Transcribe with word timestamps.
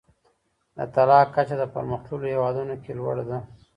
د 0.75 0.77
طلاق 0.93 1.27
کچه 1.35 1.55
د 1.59 1.63
پرمختللو 1.73 2.27
هیوادونو 2.33 2.75
کي 2.83 2.91
لوړه 2.99 3.23
ده. 3.29 3.37